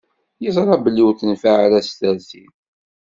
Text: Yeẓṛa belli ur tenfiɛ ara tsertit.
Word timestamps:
Yeẓṛa 0.43 0.75
belli 0.83 1.03
ur 1.07 1.15
tenfiɛ 1.15 1.55
ara 1.65 1.83
tsertit. 1.85 2.53